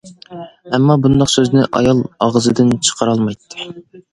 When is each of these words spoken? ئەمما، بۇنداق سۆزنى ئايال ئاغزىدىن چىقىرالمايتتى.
ئەمما، 0.77 0.95
بۇنداق 1.03 1.29
سۆزنى 1.33 1.65
ئايال 1.81 2.01
ئاغزىدىن 2.27 2.73
چىقىرالمايتتى. 2.89 3.71